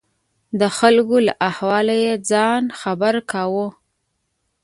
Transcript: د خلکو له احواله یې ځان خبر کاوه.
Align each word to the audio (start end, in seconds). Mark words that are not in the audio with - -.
د 0.59 0.61
خلکو 0.77 1.17
له 1.27 1.33
احواله 1.49 1.95
یې 2.05 2.13
ځان 2.31 2.63
خبر 2.79 3.13
کاوه. 3.31 3.67